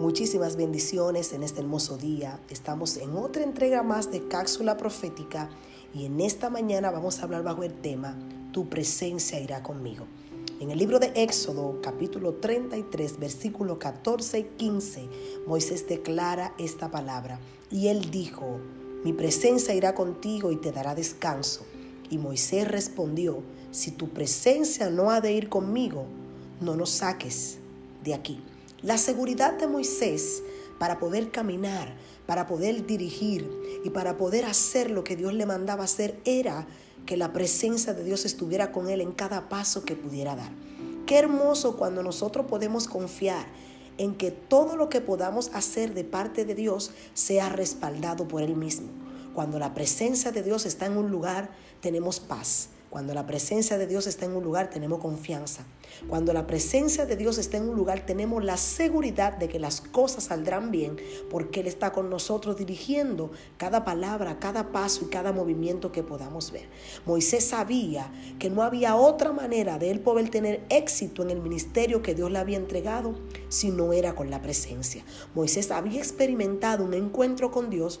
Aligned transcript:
Muchísimas 0.00 0.54
bendiciones 0.54 1.32
en 1.32 1.42
este 1.42 1.58
hermoso 1.58 1.98
día. 1.98 2.38
Estamos 2.50 2.96
en 2.98 3.16
otra 3.16 3.42
entrega 3.42 3.82
más 3.82 4.12
de 4.12 4.28
Cápsula 4.28 4.76
Profética 4.76 5.50
y 5.92 6.04
en 6.04 6.20
esta 6.20 6.50
mañana 6.50 6.92
vamos 6.92 7.18
a 7.18 7.24
hablar 7.24 7.42
bajo 7.42 7.64
el 7.64 7.74
tema 7.74 8.16
Tu 8.52 8.68
presencia 8.68 9.40
irá 9.40 9.64
conmigo. 9.64 10.06
En 10.60 10.70
el 10.70 10.78
libro 10.78 11.00
de 11.00 11.10
Éxodo, 11.16 11.80
capítulo 11.82 12.34
33, 12.34 13.18
versículo 13.18 13.80
14 13.80 14.38
y 14.38 14.44
15, 14.44 15.08
Moisés 15.48 15.88
declara 15.88 16.54
esta 16.58 16.92
palabra 16.92 17.40
y 17.68 17.88
él 17.88 18.12
dijo, 18.12 18.60
mi 19.02 19.12
presencia 19.12 19.74
irá 19.74 19.96
contigo 19.96 20.52
y 20.52 20.56
te 20.58 20.70
dará 20.70 20.94
descanso. 20.94 21.66
Y 22.08 22.18
Moisés 22.18 22.68
respondió, 22.68 23.42
si 23.72 23.90
tu 23.90 24.10
presencia 24.10 24.90
no 24.90 25.10
ha 25.10 25.20
de 25.20 25.32
ir 25.32 25.48
conmigo, 25.48 26.04
no 26.60 26.76
nos 26.76 26.90
saques 26.90 27.58
de 28.04 28.14
aquí. 28.14 28.40
La 28.82 28.96
seguridad 28.96 29.54
de 29.54 29.66
Moisés 29.66 30.42
para 30.78 31.00
poder 31.00 31.32
caminar, 31.32 31.96
para 32.26 32.46
poder 32.46 32.86
dirigir 32.86 33.50
y 33.84 33.90
para 33.90 34.16
poder 34.16 34.44
hacer 34.44 34.90
lo 34.90 35.02
que 35.02 35.16
Dios 35.16 35.34
le 35.34 35.46
mandaba 35.46 35.82
hacer 35.82 36.20
era 36.24 36.66
que 37.04 37.16
la 37.16 37.32
presencia 37.32 37.92
de 37.92 38.04
Dios 38.04 38.24
estuviera 38.24 38.70
con 38.70 38.88
él 38.88 39.00
en 39.00 39.10
cada 39.10 39.48
paso 39.48 39.84
que 39.84 39.96
pudiera 39.96 40.36
dar. 40.36 40.52
Qué 41.06 41.16
hermoso 41.16 41.76
cuando 41.76 42.04
nosotros 42.04 42.46
podemos 42.46 42.86
confiar 42.86 43.46
en 43.96 44.14
que 44.14 44.30
todo 44.30 44.76
lo 44.76 44.88
que 44.88 45.00
podamos 45.00 45.50
hacer 45.54 45.92
de 45.92 46.04
parte 46.04 46.44
de 46.44 46.54
Dios 46.54 46.92
sea 47.14 47.48
respaldado 47.48 48.28
por 48.28 48.42
Él 48.42 48.54
mismo. 48.54 48.88
Cuando 49.34 49.58
la 49.58 49.74
presencia 49.74 50.30
de 50.30 50.42
Dios 50.44 50.66
está 50.66 50.86
en 50.86 50.96
un 50.96 51.10
lugar, 51.10 51.50
tenemos 51.80 52.20
paz. 52.20 52.68
Cuando 52.90 53.12
la 53.12 53.26
presencia 53.26 53.76
de 53.76 53.86
Dios 53.86 54.06
está 54.06 54.24
en 54.24 54.34
un 54.34 54.42
lugar, 54.42 54.70
tenemos 54.70 55.00
confianza. 55.00 55.64
Cuando 56.08 56.32
la 56.32 56.46
presencia 56.46 57.04
de 57.06 57.16
Dios 57.16 57.36
está 57.36 57.58
en 57.58 57.68
un 57.68 57.76
lugar, 57.76 58.06
tenemos 58.06 58.42
la 58.42 58.56
seguridad 58.56 59.36
de 59.36 59.48
que 59.48 59.58
las 59.58 59.80
cosas 59.80 60.24
saldrán 60.24 60.70
bien 60.70 60.96
porque 61.30 61.60
Él 61.60 61.66
está 61.66 61.92
con 61.92 62.08
nosotros 62.08 62.56
dirigiendo 62.56 63.30
cada 63.56 63.84
palabra, 63.84 64.38
cada 64.38 64.72
paso 64.72 65.04
y 65.04 65.08
cada 65.08 65.32
movimiento 65.32 65.92
que 65.92 66.02
podamos 66.02 66.50
ver. 66.50 66.68
Moisés 67.04 67.44
sabía 67.44 68.10
que 68.38 68.48
no 68.48 68.62
había 68.62 68.96
otra 68.96 69.32
manera 69.32 69.78
de 69.78 69.90
él 69.90 70.00
poder 70.00 70.30
tener 70.30 70.64
éxito 70.70 71.22
en 71.22 71.30
el 71.30 71.40
ministerio 71.40 72.02
que 72.02 72.14
Dios 72.14 72.30
le 72.30 72.38
había 72.38 72.56
entregado 72.56 73.14
si 73.48 73.70
no 73.70 73.92
era 73.92 74.14
con 74.14 74.30
la 74.30 74.40
presencia. 74.40 75.04
Moisés 75.34 75.70
había 75.70 75.98
experimentado 75.98 76.84
un 76.84 76.94
encuentro 76.94 77.50
con 77.50 77.70
Dios 77.70 78.00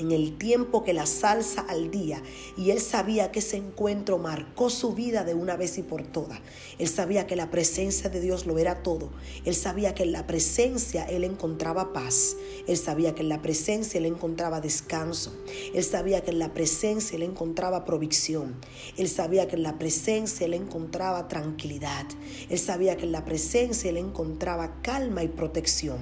en 0.00 0.12
el 0.12 0.38
tiempo 0.38 0.82
que 0.82 0.94
la 0.94 1.06
salsa 1.06 1.60
al 1.60 1.90
día 1.90 2.22
y 2.56 2.70
él 2.70 2.80
sabía 2.80 3.30
que 3.30 3.40
ese 3.40 3.58
encuentro 3.58 4.18
marcó 4.18 4.70
su 4.70 4.94
vida 4.94 5.24
de 5.24 5.34
una 5.34 5.56
vez 5.56 5.78
y 5.78 5.82
por 5.82 6.02
todas. 6.02 6.40
Él 6.78 6.88
sabía 6.88 7.26
que 7.26 7.36
la 7.36 7.50
presencia 7.50 8.08
de 8.08 8.20
Dios 8.20 8.46
lo 8.46 8.58
era 8.58 8.82
todo. 8.82 9.10
Él 9.44 9.54
sabía 9.54 9.94
que 9.94 10.04
en 10.04 10.12
la 10.12 10.26
presencia 10.26 11.04
él 11.04 11.24
encontraba 11.24 11.92
paz. 11.92 12.36
Él 12.66 12.76
sabía 12.76 13.14
que 13.14 13.22
en 13.22 13.28
la 13.28 13.42
presencia 13.42 13.98
él 13.98 14.06
encontraba 14.06 14.60
descanso. 14.60 15.32
Él 15.74 15.84
sabía 15.84 16.22
que 16.22 16.30
en 16.30 16.38
la 16.38 16.54
presencia 16.54 17.16
él 17.16 17.22
encontraba 17.22 17.84
provisión. 17.84 18.56
Él 18.96 19.08
sabía 19.08 19.48
que 19.48 19.56
en 19.56 19.62
la 19.62 19.78
presencia 19.78 20.46
él 20.46 20.54
encontraba 20.54 21.28
tranquilidad. 21.28 22.06
Él 22.48 22.58
sabía 22.58 22.96
que 22.96 23.04
en 23.04 23.12
la 23.12 23.24
presencia 23.24 23.90
él 23.90 23.98
encontraba 23.98 24.80
calma 24.82 25.22
y 25.22 25.28
protección. 25.28 25.98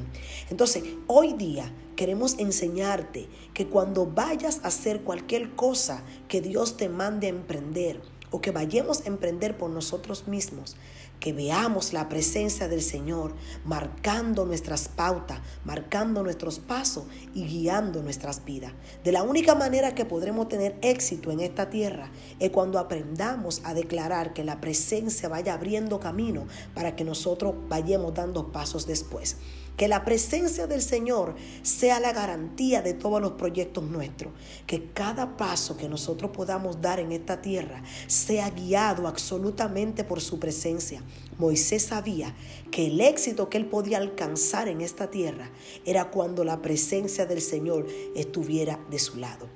Entonces, 0.51 0.85
hoy 1.09 1.33
día 1.33 1.73
queremos 1.99 2.39
enseñarte 2.39 3.29
que 3.55 3.67
cuando 3.67 4.07
vayas 4.07 4.61
a 4.63 4.69
hacer 4.69 5.03
cualquier 5.03 5.57
cosa 5.57 6.05
que 6.29 6.41
Dios 6.41 6.77
te 6.77 6.89
mande 6.89 7.27
emprender 7.27 8.01
o 8.31 8.41
que 8.41 8.53
vayamos 8.53 9.01
a 9.01 9.09
emprender 9.09 9.59
por 9.59 9.71
nosotros 9.71 10.29
mismos, 10.29 10.77
que 11.19 11.33
veamos 11.33 11.93
la 11.93 12.09
presencia 12.09 12.69
del 12.69 12.83
Señor 12.83 13.35
marcando 13.65 14.47
nuestras 14.47 14.87
pautas, 14.87 15.41
marcando 15.65 16.23
nuestros 16.23 16.61
pasos 16.61 17.03
y 17.35 17.45
guiando 17.47 18.01
nuestras 18.01 18.45
vidas. 18.45 18.75
De 19.03 19.11
la 19.11 19.25
única 19.25 19.57
manera 19.57 19.97
que 19.97 20.05
podremos 20.05 20.49
tener 20.49 20.79
éxito 20.83 21.33
en 21.33 21.41
esta 21.41 21.69
tierra 21.69 22.13
es 22.39 22.51
cuando 22.51 22.79
aprendamos 22.79 23.61
a 23.65 23.75
declarar 23.75 24.35
que 24.35 24.45
la 24.45 24.61
presencia 24.61 25.29
vaya 25.29 25.55
abriendo 25.55 25.99
camino 25.99 26.47
para 26.75 26.95
que 26.95 27.03
nosotros 27.03 27.57
vayamos 27.69 28.15
dando 28.15 28.53
pasos 28.53 28.87
después. 28.87 29.39
Que 29.79 29.89
la 29.89 30.05
presencia 30.05 30.67
del 30.67 30.83
Señor 30.83 31.37
sea 31.63 32.01
la 32.01 32.13
garantía 32.13 32.83
de 32.83 32.93
todos 32.93 33.23
los 33.23 33.33
proyectos 33.33 33.85
nuestros. 33.85 34.35
Que 34.67 34.91
cada 34.93 35.39
paso 35.39 35.79
que 35.79 35.89
nosotros 35.89 36.33
podamos 36.33 36.83
dar 36.83 37.01
en 37.01 37.13
esta 37.13 37.41
tierra 37.41 37.83
sea 38.07 38.51
guiado 38.51 39.09
absolutamente 39.09 40.05
por 40.05 40.21
su 40.21 40.39
presencia. 40.39 41.03
Moisés 41.39 41.85
sabía 41.85 42.35
que 42.71 42.89
el 42.89 43.01
éxito 43.01 43.49
que 43.49 43.57
él 43.57 43.67
podía 43.67 43.99
alcanzar 43.99 44.69
en 44.69 44.83
esta 44.83 45.11
tierra 45.11 45.51
era 45.87 46.11
cuando 46.11 46.45
la 46.45 46.61
presencia 46.61 47.25
del 47.25 47.41
Señor 47.41 47.87
estuviera 48.15 48.79
de 48.91 48.99
su 48.99 49.17
lado. 49.17 49.49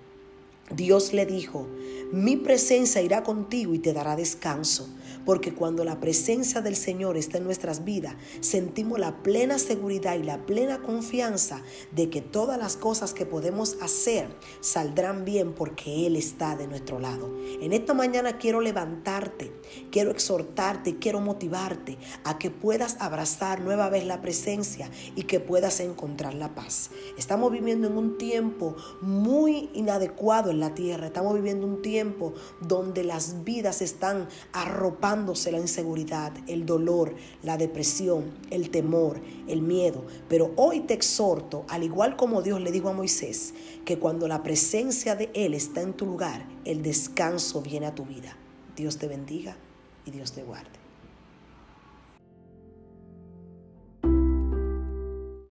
Dios 0.75 1.13
le 1.13 1.27
dijo, 1.27 1.69
mi 2.13 2.37
presencia 2.37 3.03
irá 3.03 3.23
contigo 3.23 3.75
y 3.75 3.79
te 3.79 3.93
dará 3.93 4.17
descanso 4.17 4.89
porque 5.25 5.55
cuando 5.55 5.85
la 5.85 6.01
presencia 6.01 6.61
del 6.61 6.77
Señor 6.77 7.17
está 7.17 7.39
en 7.39 7.45
nuestras 7.45 7.85
vidas, 7.85 8.17
sentimos 8.41 8.99
la 8.99 9.23
plena 9.23 9.59
seguridad 9.59 10.17
y 10.17 10.23
la 10.23 10.45
plena 10.47 10.83
confianza 10.83 11.63
de 11.93 12.11
que 12.11 12.21
todas 12.21 12.59
las 12.59 12.77
cosas 12.77 13.15
que 13.15 13.27
podemos 13.27 13.77
hacer 13.81 14.29
saldrán 14.61 15.25
bien 15.25 15.53
porque 15.53 16.07
Él 16.07 16.17
está 16.17 16.57
de 16.57 16.67
nuestro 16.67 16.99
lado. 16.99 17.33
En 17.61 17.73
esta 17.73 17.95
mañana 17.95 18.39
quiero 18.39 18.61
levantarte, 18.61 19.53
quiero 19.91 20.11
exhortarte, 20.11 20.99
quiero 20.99 21.21
motivarte 21.21 21.99
a 22.25 22.39
que 22.39 22.51
puedas 22.51 22.97
abrazar 23.01 23.61
nueva 23.61 23.89
vez 23.89 24.05
la 24.07 24.21
presencia 24.21 24.91
y 25.15 25.25
que 25.25 25.41
puedas 25.41 25.81
encontrar 25.81 26.35
la 26.35 26.55
paz. 26.55 26.91
Estamos 27.17 27.53
viviendo 27.53 27.87
en 27.87 27.97
un 27.97 28.19
tiempo 28.19 28.77
muy 29.01 29.71
inadecuado 29.75 30.51
en 30.51 30.61
la 30.63 30.75
tierra, 30.75 31.07
estamos 31.07 31.35
viviendo 31.35 31.67
un 31.67 31.83
tiempo 31.83 32.33
donde 32.61 33.05
las 33.05 33.45
vidas 33.45 33.83
están 33.83 34.29
arropando 34.53 35.35
la 35.51 35.59
inseguridad, 35.59 36.33
el 36.47 36.65
dolor, 36.65 37.15
la 37.43 37.57
depresión, 37.57 38.31
el 38.51 38.71
temor, 38.71 39.21
el 39.49 39.61
miedo. 39.61 40.05
Pero 40.29 40.53
hoy 40.57 40.81
te 40.81 40.95
exhorto, 40.95 41.65
al 41.69 41.83
igual 41.83 42.17
como 42.17 42.43
Dios 42.43 42.61
le 42.61 42.73
dijo 42.73 42.89
a 42.89 42.93
Moisés, 42.93 43.55
que 43.85 43.99
cuando 43.99 44.29
la 44.29 44.43
presencia 44.43 45.17
de 45.17 45.31
Él 45.35 45.55
está 45.55 45.83
en 45.83 45.95
tu 45.95 46.07
lugar, 46.07 46.47
el 46.65 46.83
descanso 46.83 47.61
viene 47.61 47.87
a 47.87 47.95
tu 47.95 48.05
vida. 48.05 48.37
Dios 48.77 48.97
te 48.99 49.09
bendiga 49.09 49.57
y 50.07 50.11
Dios 50.13 50.33
te 50.33 50.43
guarde. 50.43 50.82